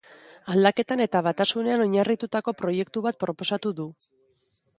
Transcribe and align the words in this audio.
Aldaketan 0.53 1.03
eta 1.05 1.21
batasunean 1.27 1.83
oinarritutako 1.85 2.55
proiektu 2.63 3.05
bat 3.09 3.21
proposatu 3.27 3.75
du. 3.83 3.87